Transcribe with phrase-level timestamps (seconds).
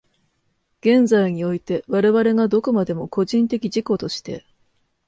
[0.79, 4.43] 現在において、我々がどこまでも個人的自己として、